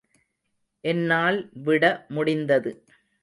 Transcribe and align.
என்னால் 0.83 1.49
விட 1.63 1.83
முடிந்தது. 2.07 2.71